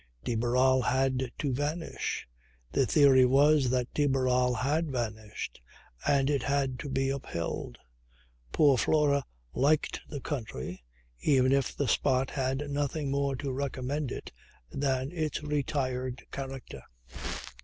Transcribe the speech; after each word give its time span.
De 0.23 0.33
Barral 0.33 0.81
had 0.81 1.31
to 1.37 1.53
vanish; 1.53 2.27
the 2.71 2.87
theory 2.87 3.23
was 3.23 3.69
that 3.69 3.87
de 3.93 4.07
Barral 4.07 4.55
had 4.55 4.89
vanished, 4.89 5.61
and 6.07 6.27
it 6.27 6.41
had 6.41 6.79
to 6.79 6.89
be 6.89 7.11
upheld. 7.11 7.77
Poor 8.51 8.79
Flora 8.79 9.23
liked 9.53 10.01
the 10.09 10.19
country, 10.19 10.83
even 11.19 11.51
if 11.51 11.75
the 11.75 11.87
spot 11.87 12.31
had 12.31 12.67
nothing 12.71 13.11
more 13.11 13.35
to 13.35 13.51
recommend 13.51 14.11
it 14.11 14.31
than 14.71 15.11
its 15.11 15.43
retired 15.43 16.23
character. 16.31 16.81